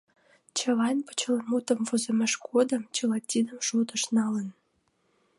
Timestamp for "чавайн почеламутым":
0.57-1.79